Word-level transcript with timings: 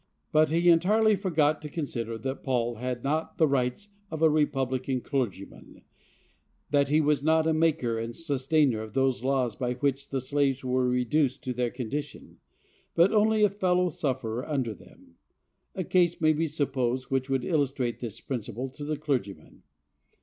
But 0.31 0.49
he 0.49 0.67
entirely 0.71 1.15
forgot 1.15 1.61
to 1.61 1.69
consider 1.69 2.17
that 2.17 2.41
Paul 2.41 2.77
had 2.77 3.03
not 3.03 3.37
the 3.37 3.45
rights 3.47 3.89
of 4.09 4.23
a 4.23 4.31
republican 4.31 4.99
clergyman; 5.01 5.83
that 6.71 6.89
he 6.89 6.99
was 6.99 7.21
not 7.23 7.45
a 7.45 7.53
maker 7.53 7.99
and 7.99 8.15
sustainer 8.15 8.81
of 8.81 8.93
those 8.93 9.23
laws 9.23 9.55
by 9.55 9.75
which 9.75 10.09
the 10.09 10.19
slaves 10.19 10.65
were 10.65 10.89
reduced 10.89 11.43
to 11.43 11.53
their 11.53 11.69
condition, 11.69 12.39
but 12.95 13.11
only 13.13 13.43
a 13.43 13.49
fellow 13.51 13.89
sufferer 13.89 14.43
under 14.49 14.73
them. 14.73 15.17
A 15.75 15.83
case 15.83 16.19
may 16.19 16.33
be 16.33 16.47
supposed 16.47 17.11
which 17.11 17.29
would 17.29 17.45
illustrate 17.45 17.99
this 17.99 18.19
principle 18.21 18.69
to 18.69 18.83
the 18.83 18.97
clergyman. 18.97 19.61